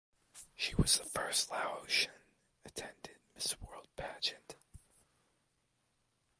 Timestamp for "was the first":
0.73-1.51